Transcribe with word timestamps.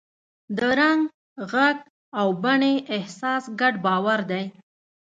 د 0.57 0.57
رنګ، 0.79 1.01
غږ 1.51 1.77
او 2.19 2.27
بڼې 2.43 2.73
احساس 2.95 3.43
ګډ 3.59 3.73
باور 3.85 4.19
دی. 4.31 4.43